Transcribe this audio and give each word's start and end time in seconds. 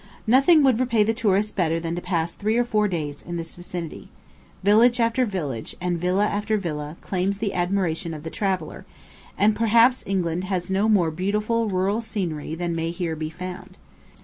Nothing 0.25 0.63
would 0.63 0.79
repay 0.79 1.03
the 1.03 1.13
tourist 1.13 1.55
better 1.55 1.79
than 1.79 1.93
to 1.93 2.01
pass 2.01 2.33
three 2.33 2.57
or 2.57 2.63
four 2.63 2.87
days, 2.87 3.21
in 3.21 3.37
this 3.37 3.53
vicinity. 3.55 4.09
Village 4.63 4.99
after 4.99 5.25
village, 5.25 5.75
and 5.79 5.99
villa 5.99 6.25
after 6.25 6.57
villa, 6.57 6.97
claims 7.01 7.37
the 7.37 7.53
admiration 7.53 8.11
of 8.15 8.23
the 8.23 8.31
traveller; 8.31 8.83
and 9.37 9.55
perhaps 9.55 10.03
England 10.07 10.45
has 10.45 10.71
no 10.71 10.89
more 10.89 11.11
beautiful 11.11 11.69
rural 11.69 12.01
scenery 12.01 12.55
than 12.55 12.73
may 12.75 12.89
here 12.89 13.15
be 13.15 13.29
found. 13.29 13.77